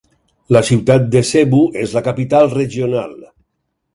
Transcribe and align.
La 0.55 0.61
ciutat 0.69 1.03
de 1.15 1.21
Cebu 1.33 1.59
és 1.83 1.93
la 1.97 2.03
capital 2.09 2.51
regional. 2.57 3.15